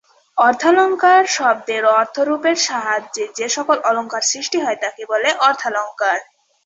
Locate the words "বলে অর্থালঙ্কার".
5.11-6.17